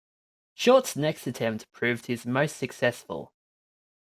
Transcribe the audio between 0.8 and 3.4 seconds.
next attempt proved his most successful.